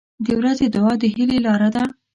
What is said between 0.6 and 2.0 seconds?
دعا د هیلې لاره ده.